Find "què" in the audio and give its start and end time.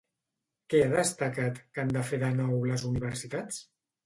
0.73-0.79